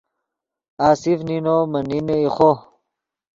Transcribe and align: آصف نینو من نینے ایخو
آصف 0.89 1.19
نینو 1.27 1.57
من 1.71 1.83
نینے 1.89 2.15
ایخو 2.21 2.51